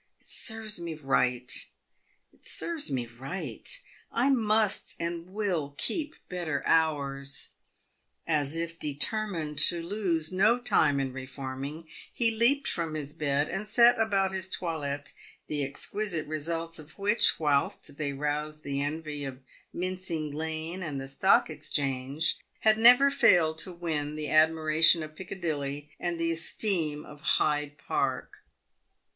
[0.19, 1.49] It serves s 258 PAVED "WITH GOLD.
[1.53, 3.81] me right— it serves me right!
[4.11, 7.49] I must and will keep better hours!"
[8.27, 13.67] As if determined to lose no time in reforming, he leaped from his bed, and
[13.67, 15.13] set about his toilet—
[15.47, 21.07] the exquisite results of which, whilst they roused the envy of Mincing lane and the
[21.07, 27.21] Stock Exchange, had never failed to win the admiration of Piccadilly and the esteem of
[27.21, 28.37] Hyde Park.